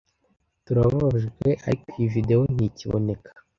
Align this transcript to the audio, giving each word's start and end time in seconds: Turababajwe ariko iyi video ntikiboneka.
Turababajwe 0.65 1.47
ariko 1.67 1.89
iyi 1.97 2.07
video 2.15 2.39
ntikiboneka. 2.55 3.29